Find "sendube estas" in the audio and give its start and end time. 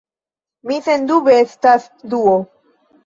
0.87-1.89